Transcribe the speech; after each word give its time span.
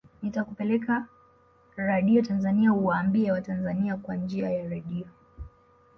nitakupeleka 0.21 1.05
radio 1.75 2.21
tanzania 2.21 2.73
uwaambie 2.73 3.31
watanzania 3.31 3.97
kwa 3.97 4.15
njia 4.15 4.49
ya 4.49 4.69
radio 4.69 5.05